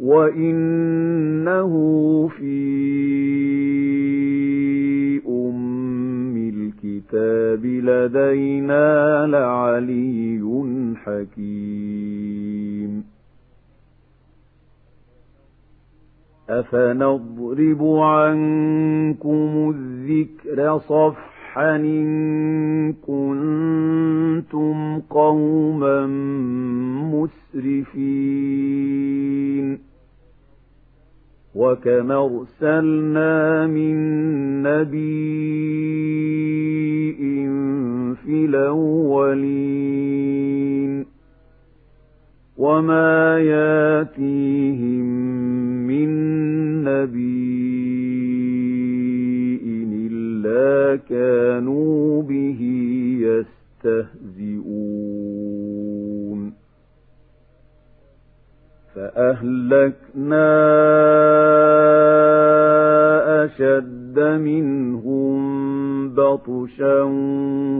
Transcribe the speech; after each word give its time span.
وإنه 0.00 1.72
في 2.28 2.58
أم 5.28 6.36
الكتاب 6.36 7.66
لدينا 7.66 9.26
لعلي 9.26 10.40
حكيم 11.04 13.04
أفنضرب 16.50 17.82
عنكم 17.82 19.74
الذكر 19.76 20.78
صفحا 20.78 21.76
إن 21.76 22.92
كنتم 22.92 25.00
قوما 25.10 26.06
مسرفين 28.28 29.87
وكما 31.54 32.16
أرسلنا 32.24 33.66
من 33.66 33.96
نبي 34.62 35.88
في 38.14 38.44
الأولين 38.44 39.88
وما 42.56 43.38
ياتيهم 43.38 45.06
من 45.86 46.08
نبي 46.84 47.48
إلا 50.06 50.96
كانوا 51.08 52.22
به 52.22 52.60
يستهزئون. 53.20 54.17
فأهلكنا 59.08 60.48
أشد 63.44 64.18
منهم 64.18 65.38
بطشا 66.14 67.02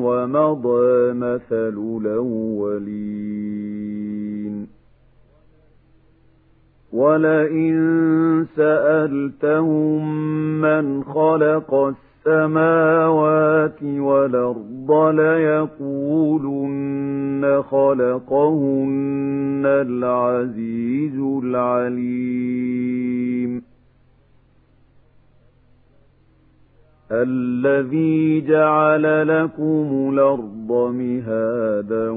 ومضى 0.03 1.13
مثل 1.13 2.01
الأولين. 2.03 3.49
ولئن 6.93 7.77
سألتهم 8.57 10.03
من 10.61 11.05
خلق 11.05 11.95
السماوات 12.29 13.83
والأرض 13.83 14.93
ليقولن 15.21 16.83
خلقهن 17.63 19.63
العزيز 19.67 21.19
العليم 21.45 22.89
الذي 27.13 28.41
جعل 28.41 29.29
لكم 29.29 30.11
الأرض 30.13 30.93
مهادا 30.95 32.11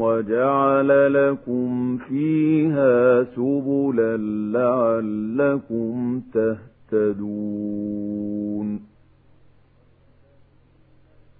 وجعل 0.00 1.12
لكم 1.14 1.96
فيها 1.96 3.22
سبلا 3.22 4.16
لعلكم 4.52 6.20
تهتدون 6.34 8.16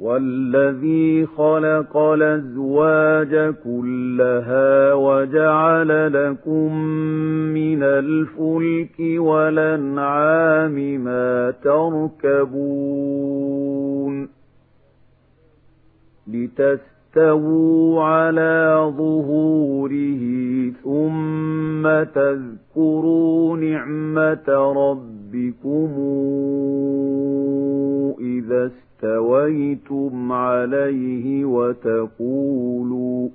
والذي 0.00 1.26
خلق 1.26 1.96
الأزواج 1.96 3.54
كلها 3.64 4.94
وجعل 4.94 6.12
لكم 6.12 6.76
من 7.54 7.82
الفلك 7.82 8.96
والأنعام 9.00 10.74
ما 11.04 11.54
تركبون 11.64 13.00
لتستووا 16.26 18.02
على 18.02 18.92
ظهوره 18.96 20.20
ثم 20.84 21.82
تذكروا 22.14 23.56
نعمة 23.56 24.48
ربكم 24.76 25.90
إذا 28.20 28.70
استويتم 29.00 30.32
عليه 30.32 31.44
وتقولوا 31.44 33.28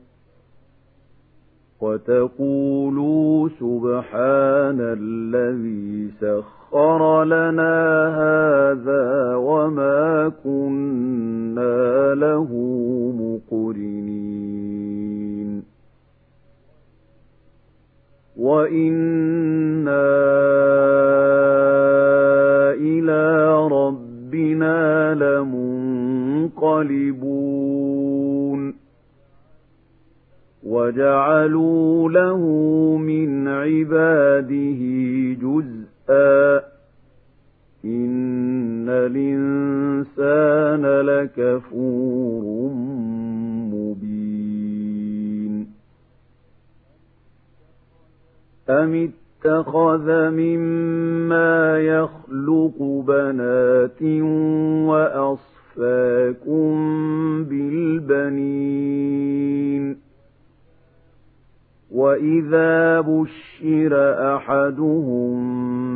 وتقولوا 1.82 3.50
سبحان 3.50 4.78
الذي 5.00 6.12
سخر 6.22 7.24
لنا 7.24 7.76
هذا 8.22 9.36
وما 9.36 10.32
كنا 10.44 10.55
وإذا 62.26 63.02
بشر 63.02 63.94
أحدهم 64.36 65.34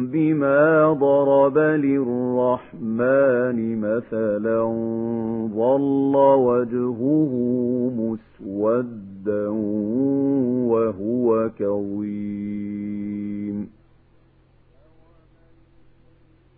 بما 0.07 0.93
ضرب 0.93 1.57
للرحمن 1.57 3.57
مثلا 3.79 4.63
ظل 5.55 6.15
وجهه 6.37 7.31
مسودا 7.97 9.47
وهو 10.69 11.49
كظيم 11.59 13.69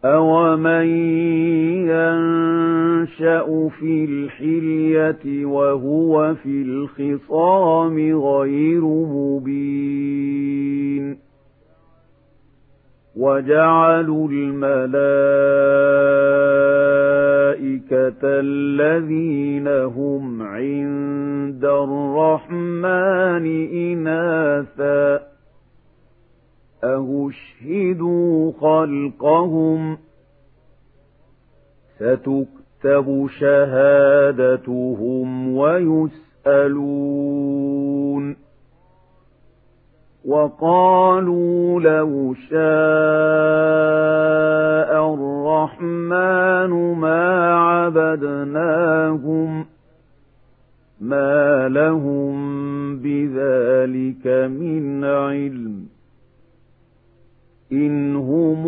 أومن 0.05 0.87
ينشأ 3.01 3.69
في 3.79 4.05
الحلية 4.05 5.45
وهو 5.45 6.35
في 6.35 6.61
الخصام 6.61 8.23
غير 8.25 8.81
مبين 8.85 10.51
وجعلوا 13.15 14.27
الملائكة 14.29 14.81
الذين 18.23 19.67
هم 19.67 20.41
عند 20.41 21.65
الرحمن 21.65 23.45
إناثا 23.73 25.21
أهشهدوا 26.83 28.51
خلقهم 28.51 29.97
ستكتب 32.81 33.27
شهادتهم 33.39 35.27
ويسألون 36.47 37.45
وقالوا 40.25 41.81
لو 41.81 42.33
شاء 42.33 42.61
الرحمن 45.13 46.95
ما 46.97 47.53
عبدناهم 47.55 49.65
ما 51.01 51.67
لهم 51.67 52.31
بذلك 52.97 54.27
من 54.27 55.03
علم 55.03 55.85
إن 57.71 58.15
هم 58.15 58.67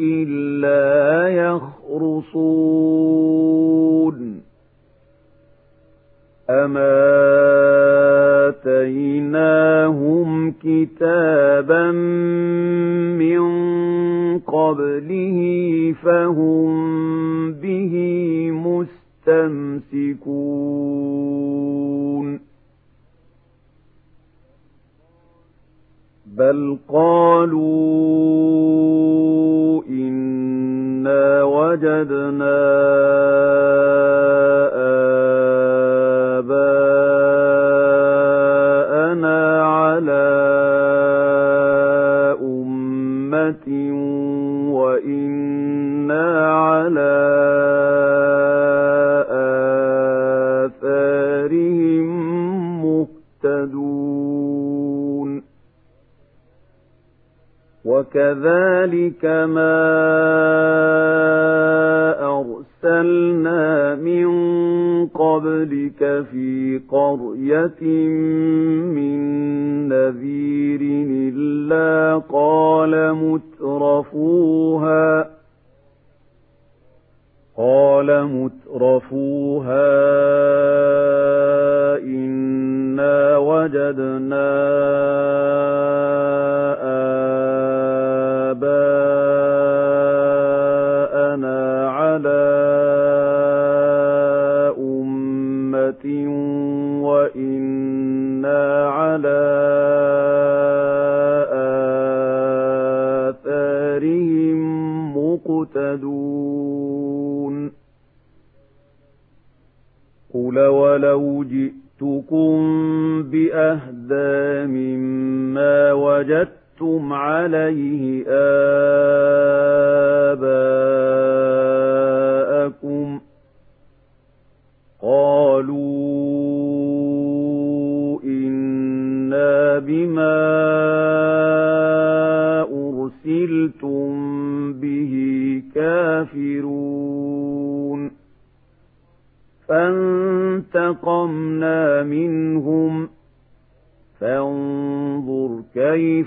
إلا 0.00 1.28
يخرصون 1.28 2.40
أما 6.50 7.20
آتَيْنَاهُمْ 8.50 10.50
كِتَابًا 10.50 11.90
مِّن 13.22 13.42
قَبْلِهِ 14.38 15.38
فَهُم 16.02 16.70
بِهِ 17.52 17.94
مُسْتَمْسِكُونَ 19.26 20.00
بَلْ 26.26 26.78
قَالُوا 26.88 28.59
قال 72.18 73.12
مترفوها 73.12 74.59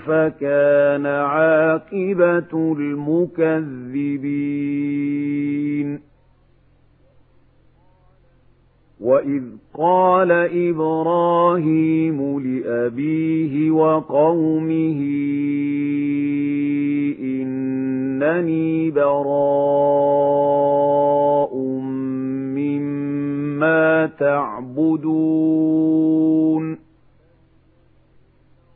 كيف 0.04 0.10
كان 0.40 1.06
عاقبة 1.06 2.52
المكذبين 2.78 3.63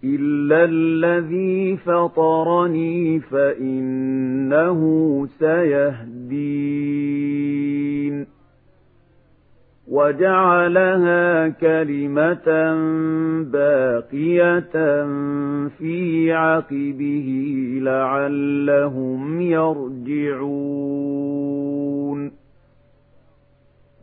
إلا 0.04 0.64
الذي 0.64 1.76
فطرني 1.76 3.20
فإنه 3.20 4.80
سيهدين 5.38 6.98
وجعلها 9.88 11.48
كلمة 11.48 12.74
باقية 13.42 14.72
في 15.78 16.32
عقبه 16.32 17.28
لعلهم 17.82 19.40
يرجعون 19.40 20.78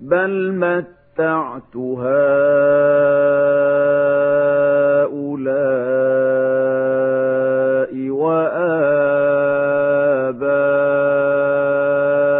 بل 0.01 0.51
متعت 1.15 1.75
هؤلاء 1.75 2.15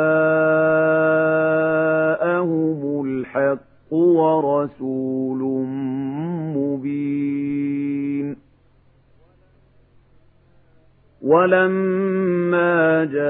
الحق 3.06 3.94
ورسول 3.94 5.09
ولما 11.30 13.06
جاءهم 13.06 13.30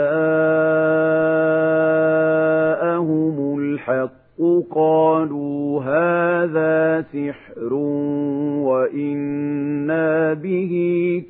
الحق 3.60 4.20
قالوا 4.72 5.84
هذا 5.84 7.02
سحر 7.02 7.74
وإنا 8.64 10.34
به 10.34 10.74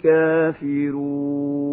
كافرون 0.03 1.69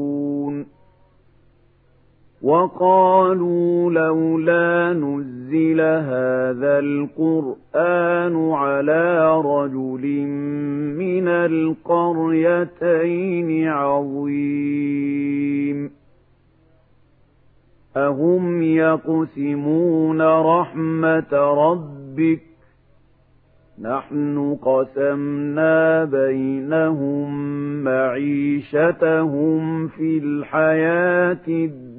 وقالوا 2.46 3.90
لولا 3.90 4.92
نزل 4.92 5.80
هذا 5.80 6.78
القرآن 6.78 8.52
على 8.52 9.40
رجل 9.40 10.26
من 10.98 11.28
القريتين 11.28 11.88
عظيم. 13.68 15.26
أهم 17.96 18.62
يقسمون 18.62 20.22
رحمة 20.22 21.32
ربك؟ 21.32 22.40
نحن 23.80 24.56
قسمنا 24.62 26.04
بينهم 26.04 27.34
معيشتهم 27.84 29.88
في 29.88 30.18
الحياة 30.18 31.48
الدنيا. 31.48 31.85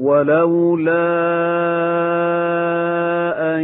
ولولا 0.00 1.08
أن 3.56 3.62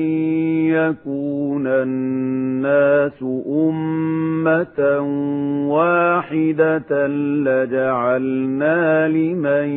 يكون 0.68 1.66
الناس 1.66 3.22
أمة 3.46 5.00
واحدة 5.68 7.06
لجعلنا 7.46 9.08
لمن 9.08 9.68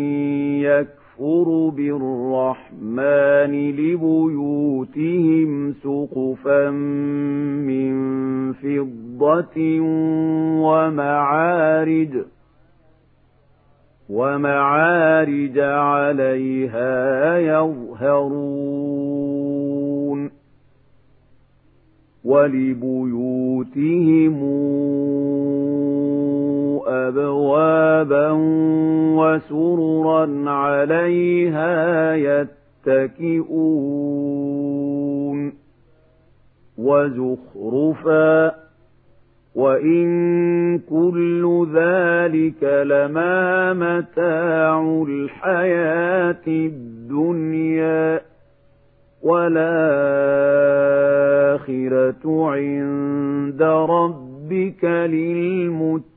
يكفر 0.62 1.72
بالرحمن 1.76 3.54
لبيوتهم 3.72 5.50
سقفا 5.74 6.70
من 7.70 7.94
فضة 8.54 9.80
ومعارج 10.62 12.14
ۖ 12.18 12.37
ومعارج 14.10 15.60
عليها 15.60 17.38
يظهرون 17.38 18.98
ولبيوتهم 22.26 24.38
أبوابا 26.88 28.32
وسررا 29.18 30.50
عليها 30.50 32.14
يتكئون 32.16 33.48
وزخرفا 36.78 38.67
وَإِن 39.58 40.80
كُلُّ 40.80 41.68
ذَلِكَ 41.74 42.64
لَمَا 42.64 43.74
مَتَاعُ 43.74 45.04
الْحَيَاةِ 45.10 46.46
الدُّنْيَا 46.48 48.22
وَالْآخِرَةُ 49.24 49.74
عِندَ 52.52 53.62
رَبِّكَ 53.64 54.86
لِلْمُتَّقِينَ 54.86 56.08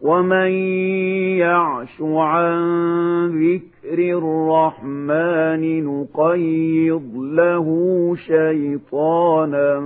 وَمَن 0.00 0.50
يَعْشُ 1.40 2.02
عَن 2.02 2.58
ذِكْرِ 3.28 3.75
الرَّحْمَنِ 3.94 5.84
نُقَيِّضْ 5.84 7.16
لَهُ 7.16 7.68
شَيْطَانًا 8.16 9.80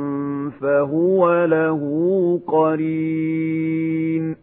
فَهُوَ 0.60 1.44
لَهُ 1.44 1.80
قَرِينٌ 2.46 4.36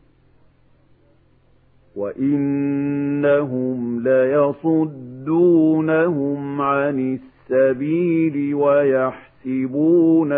وَإِنَّهُمْ 1.95 3.77
لَيَصُدُّونَهُمْ 4.03 5.21
عَنِ 6.61 7.19
السَّبِيلِ 7.19 8.55
وَيَحْسَبُونَ 8.55 10.31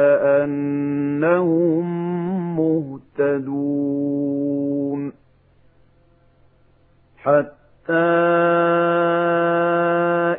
أَنَّهُم 0.44 1.86
مُّهْتَدُونَ 3.20 4.00
حَتَّى 7.18 7.59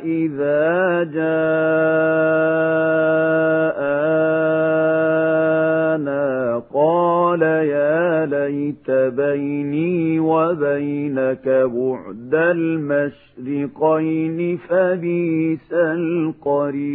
إِذَا 0.03 1.03
جَاءَنَا 1.03 1.41
قَالَ 6.73 7.41
يَا 7.41 8.25
لَيْتَ 8.25 8.91
بَيْنِي 8.91 10.19
وَبَيْنَكَ 10.19 11.47
بُعْدَ 11.47 12.35
الْمَشْرِقَيْنِ 12.35 13.97
فَبِئْسَ 14.57 15.73
الْقَرِينُ. 15.73 16.91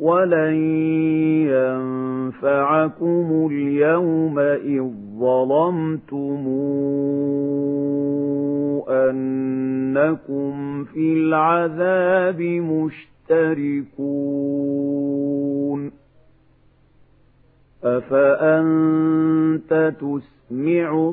وَلَن 0.00 0.54
يَنفَعَكُمُ 1.52 3.48
الْيَوْمَ 3.52 4.38
إِذ 4.38 4.84
ظَّلَمْتُمْ 5.20 6.46
أَنَّكُمْ 8.88 10.84
فِي 10.84 11.12
الْعَذَابِ 11.12 12.40
مُشْتَرِكُونَ 13.30 14.00
أَفَأَنتَ 17.84 19.72
تُسْمِعُ 20.00 21.12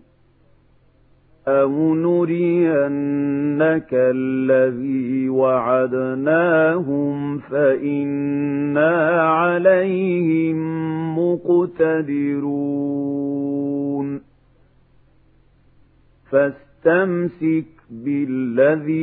أَوْ 1.47 1.95
نُرِيَنَّكَ 1.95 3.89
الَّذِي 3.93 5.29
وَعَدْنَاهُمْ 5.29 7.37
فَإِنَّا 7.37 9.21
عَلَيْهِم 9.21 10.57
مُّقْتَدِرُونَ. 11.19 12.41
فَاسْتَمْسِكْ 16.31 17.65
بِالَّذِي 17.91 19.01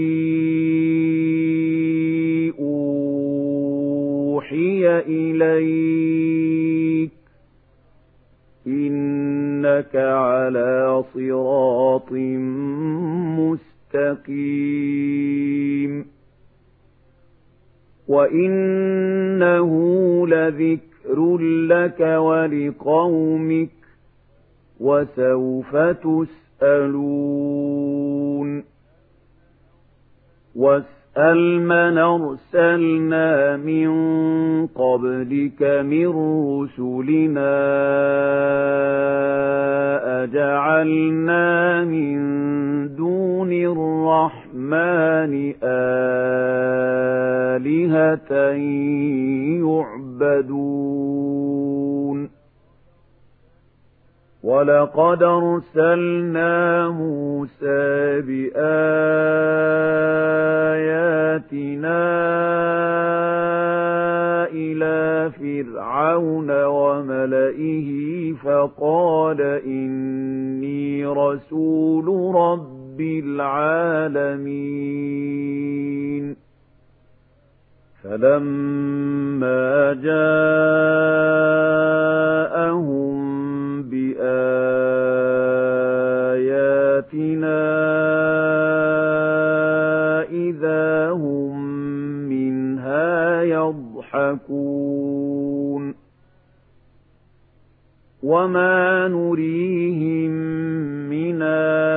أُوحِيَ 2.61 4.99
إِلَيْكَ. 4.99 7.11
إِنَّكَ 9.69 9.97
عَلَى 9.97 11.05
صِرَاطٍ 11.15 12.13
مُسْتَقِيمٍ. 13.39 14.39
وَإِنَّهُ 18.09 19.71
لَذِكْرٌ 20.27 21.39
لَكَ 21.67 22.01
وَلِقَوْمِكَ 22.01 23.71
وَسَوْفَ 24.81 25.77
تُسْأَلُونَ. 25.77 27.09
وَاسْأَلْ 31.19 31.61
مَنْ 31.61 31.99
أَرْسَلْنَا 31.99 33.57
مِن 33.57 33.89
قَبْلِكَ 34.67 35.63
مِن 35.63 36.07
رُّسُلِنَا 36.07 37.55
أَجَعَلْنَا 40.25 41.85
مِن 41.85 42.19
دُونِ 42.95 43.53
الرَّحْمَٰنِ 43.53 45.55
آلهة 45.63 46.99
يعبدون 49.67 51.78
ولقد 54.43 55.23
ارسلنا 55.23 56.89
موسى 56.89 58.21
بآياتنا 58.21 58.79
إلى 64.53 65.31
فرعون 65.31 66.65
وملئه 66.65 68.33
فقال 68.33 69.41
إني 69.67 71.07
رسول 71.07 72.35
رب 72.35 73.01
العالمين 73.01 74.69
فلما 78.05 79.93
جاءهم 79.93 80.49
بآياتنا 86.19 87.59
إذا 90.31 91.11
هم 91.11 91.59
منها 92.29 93.43
يضحكون 93.43 94.79
وما 98.23 99.09
نريهم 99.09 100.31
من 101.11 101.43
آية 101.43 101.89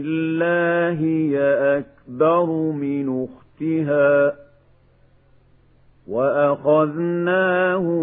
إلا 0.00 0.98
هي 1.00 1.38
أكبر 1.78 2.46
من 2.72 3.26
أختها 3.28 4.39
وأخذناهم 6.10 8.00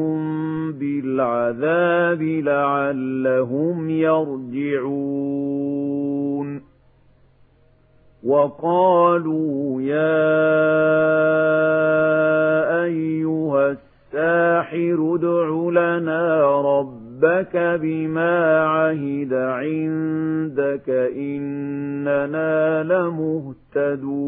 بالعذاب 0.71 2.21
لعلهم 2.21 3.89
يرجعون 3.89 5.37
وقالوا 8.23 9.81
يا 9.81 10.27
أيها 12.83 13.71
الساحر 13.71 15.15
ادع 15.15 15.47
لنا 15.69 16.51
ربك 16.61 17.57
بما 17.81 18.59
عهد 18.59 19.33
عندك 19.33 20.89
إننا 21.17 22.83
لمهتدون 22.83 24.27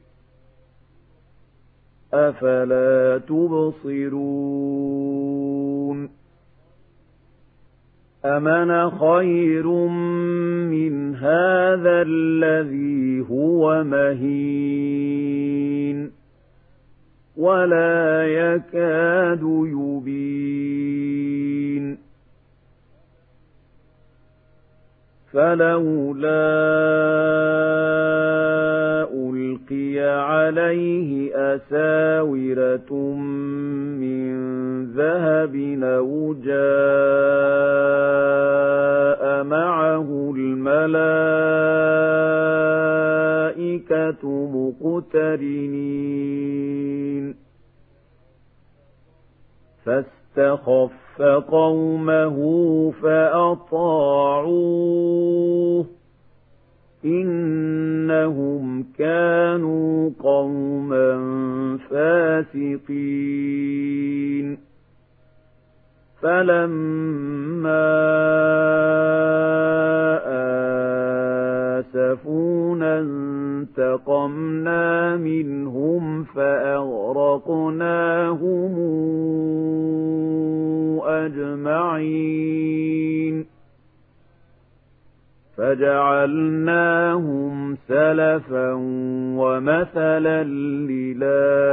أفلا 2.13 3.17
تبصرون 3.27 4.61
أمن 8.25 8.89
خير 8.89 9.67
من 9.67 11.15
هذا 11.15 12.01
الذي 12.07 13.25
هو 13.29 13.83
مهين 13.83 15.31
ولا 17.37 18.27
يكاد 18.27 19.41
يبين 19.65 20.91
فلولا 25.33 26.51
عليه 30.51 31.31
أساورة 31.35 32.93
من 34.01 34.31
ذهب 34.85 35.55
أو 35.83 36.33
جاء 36.33 36.61
معه 39.43 40.33
الملائكة 40.35 41.01
مقترنين. 44.83 45.91
فاستخف 49.85 51.21
قومه 51.51 52.37
فأطاعوه 53.01 54.31
إنهم 57.05 58.85
كانوا 58.97 60.09
قوما 60.19 61.17
فاسقين 61.89 63.51
فلما 66.21 67.91
آسفونا 71.79 72.99
انتقمنا 72.99 75.17
منهم 75.17 76.23
فأغرقناهم 76.23 77.11
أجمعين 81.03 82.41
فجعلناهم 85.57 87.51
سلفا 87.87 88.73
ومثلا 89.37 90.43
للآخرين. 90.43 91.71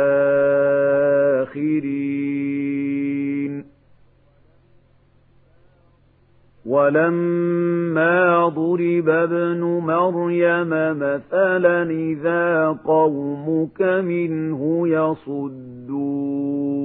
ولما 6.67 8.49
ضرب 8.49 9.09
ابن 9.09 9.61
مريم 9.63 10.71
مثلا 10.99 11.83
إذا 11.91 12.69
قومك 12.85 13.83
منه 13.83 14.89
يصدون. 14.89 16.78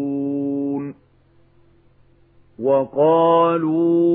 وقالوا 2.59 4.13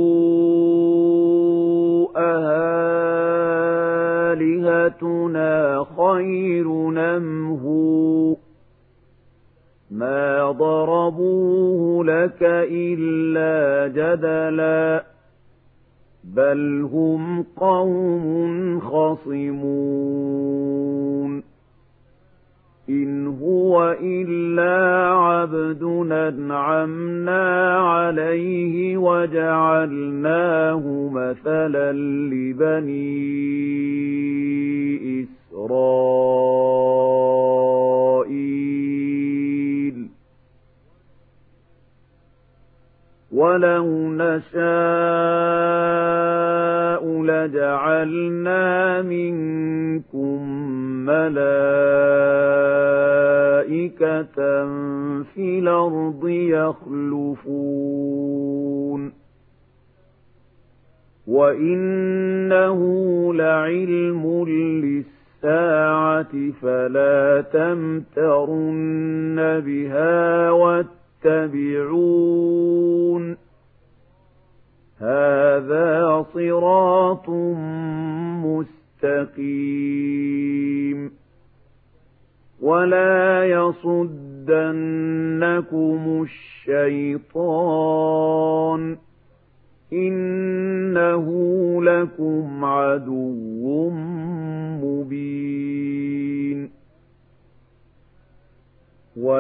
أهالهتنا 4.37 5.85
خير 5.97 6.69
نمه 6.91 7.67
ما 9.91 10.51
ضربوه 10.51 12.05
لك 12.05 12.43
إلا 12.71 13.89
جدلا 13.89 15.05
بل 16.25 16.89
هم 16.93 17.43
قوم 17.57 18.81
خصمون. 18.81 20.19
إن 22.89 23.27
هو 23.27 23.97
إلا 24.01 24.68
عبد 25.69 25.83
أنعمنا 26.13 27.77
عليه 27.79 28.97
وجعلناه 28.97 30.83
مثلا 31.13 31.93
لبني 32.33 33.19
إسرائيل 35.23 35.89
ولو 43.33 43.87
نشاء 44.13 44.59
لجعلنا 47.23 49.03
منكم 49.03 50.88
ملائكة 51.09 52.69
في 55.23 55.59
الأرض 55.59 56.29
يخلفون. 56.29 57.99
وإنه 61.27 62.81
لعلم 63.35 64.45
للساعة 64.49 66.33
فلا 66.63 67.45
تمترن 67.53 69.37
بها 69.67 70.51
واتبعون. 70.51 71.09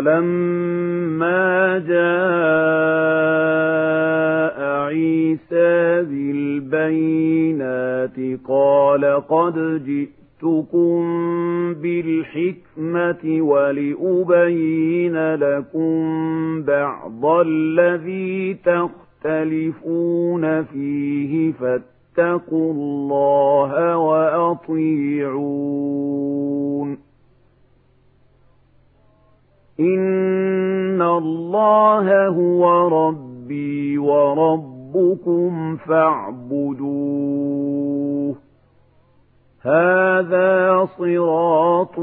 ولما 0.09 1.79
جاء 1.88 3.29
عيسى 4.85 6.03
بالبينات 6.11 7.68
قال 8.49 9.05
قد 9.29 9.85
جئتكم 9.85 10.99
بالحكمة 11.75 13.42
ولأبين 13.42 15.35
لكم 15.35 15.99
بعض 16.62 17.25
الذي 17.47 18.55
تختلفون 18.64 20.44
فيه 20.64 21.53
فاتقوا 21.53 22.73
الله 22.73 23.97
وأطيعون 23.97 25.68
إن 29.81 31.03
الله 31.03 32.27
هو 32.27 32.88
ربي 32.88 33.99
وربكم 33.99 35.77
فاعبدوه 35.77 37.29
هذا 39.62 40.85
صراط 40.99 41.99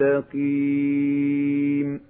مستقيم 0.00 2.00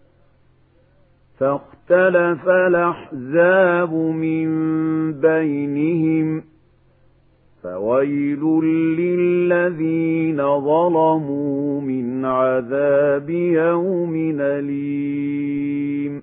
فاختلف 1.39 2.49
الأحزاب 2.49 3.93
من 3.95 4.49
بينهم 5.13 6.43
فويل 7.63 8.41
للذين 8.99 10.37
ظلموا 10.37 11.81
من 11.81 12.25
عذاب 12.25 13.31
يوم 13.31 14.37
أليم 14.41 16.23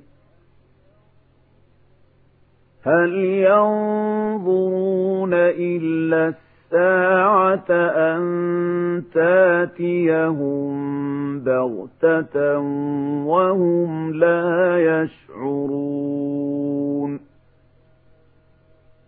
هل 2.84 3.14
ينظرون 3.50 4.86
إلا 5.34 6.28
الساعة 6.28 7.72
أن 7.72 8.24
تاتيهم 9.14 10.76
بغتة 11.40 12.60
وهم 13.28 14.14
لا 14.14 14.78
يشعرون 14.80 15.85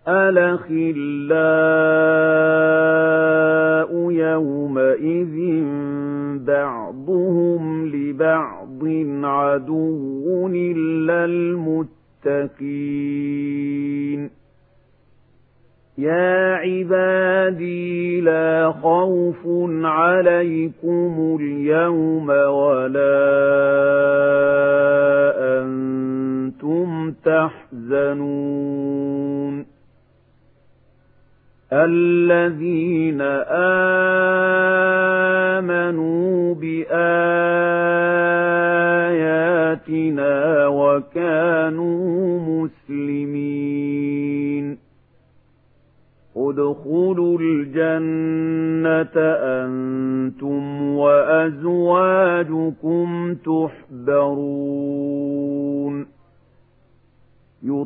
الأخلاء 0.08 0.98
يومئذ 4.12 5.64
بعضهم 6.46 7.88
لبعض 7.88 8.84
عدو 9.24 10.48
إلا 10.48 11.26
المتقين 11.26 12.78
يا 15.98 16.56
عبادي 16.56 18.22
لا 18.22 18.72
خوف 18.72 19.48
عليكم 19.84 21.38
اليوم 21.42 22.30
ولا 22.30 23.28
أنتم 25.62 27.12
تحزنون 27.26 28.68
الذين 31.74 33.22
آمنوا 35.62 36.56
بآياتنا 36.56 37.08
وكانوا 40.68 42.40
مسلمين. 42.40 43.48
ادخلوا 46.38 47.38
الجنة 47.42 49.16
أنتم 49.16 49.57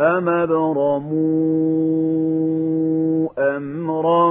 أم 0.00 0.28
ابرموا 0.28 1.58
أمرا 3.56 4.30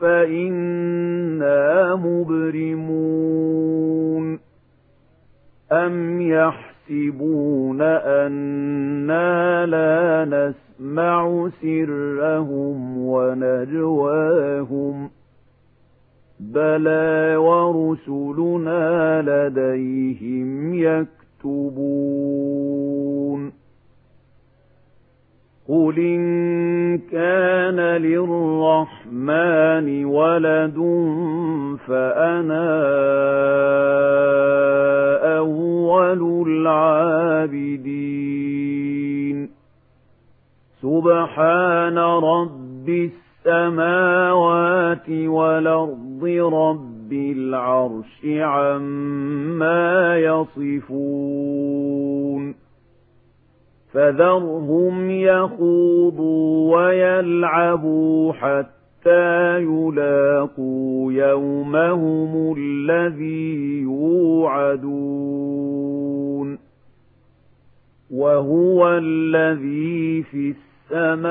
فإنا 0.00 1.94
مبرمون 1.94 3.26
أم 5.72 6.20
يحسبون 6.20 7.82
أنا 7.82 9.66
لا 9.66 10.24
نسمع 10.24 11.48
سرهم 11.62 12.98
ونجواهم 12.98 14.30
بلى 16.40 17.36
ورسلنا 17.36 19.22
لديهم 19.22 20.74
يكتبون 20.74 21.16
قل 25.68 25.98
إن 25.98 26.98
كان 26.98 27.80
للرحمن 28.02 29.46
ولد 30.04 30.76
فأنا 31.86 32.82
أول 35.38 36.46
العابدين 36.48 37.96
سبحان 40.82 41.98
رب 41.98 42.88
السماوات 43.46 45.10
والأرض 45.10 46.24
رب 46.52 47.12
العرش 47.12 48.26
عما 48.26 50.18
يصفون 50.18 51.66
فذرهم 53.96 55.10
يخوضوا 55.10 56.76
ويلعبوا 56.76 58.32
حتى 58.32 59.58
يلاقوا 59.58 61.12
يومهم 61.12 62.54
الذي 62.58 63.80
يوعدون 63.82 64.86
وهو 68.10 68.98
الذي 68.98 70.22
في 70.22 70.54
السماء 70.90 71.26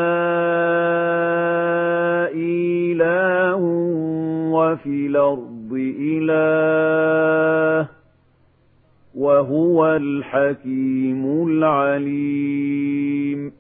إله 2.36 3.62
وفي 4.52 5.08
الأرض 5.08 5.72
إله 6.00 7.95
وهو 9.16 9.96
الحكيم 9.96 11.48
العليم. 11.48 13.52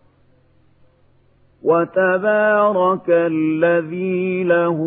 وتبارك 1.64 3.10
الذي 3.10 4.44
له 4.44 4.84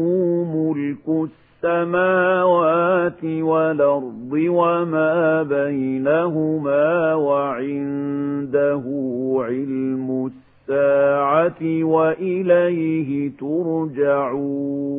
ملك 0.55 1.29
السماوات 1.65 3.25
والأرض 3.25 4.33
وما 4.33 5.43
بينهما 5.43 7.15
وعنده 7.15 8.83
علم 9.39 10.27
الساعة 10.27 11.85
وإليه 11.85 13.33
ترجعون. 13.41 14.99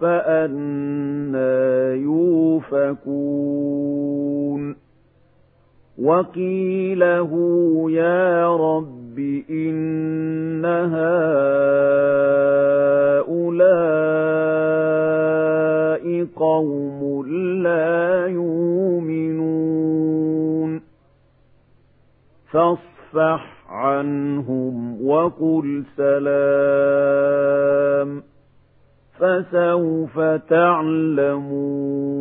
فأنا 0.00 1.92
يوفكون 1.94 3.46
وقيله 5.98 7.32
يا 7.90 8.56
رب 8.56 9.18
إن 9.50 10.64
هؤلاء 10.64 11.16
قوم 16.36 17.26
لا 17.62 18.26
يؤمنون 18.26 19.66
فاصفح 22.50 23.70
عنهم 23.70 25.06
وقل 25.06 25.84
سلام 25.96 27.56
فسوف 29.18 30.18
تعلمون 30.48 32.16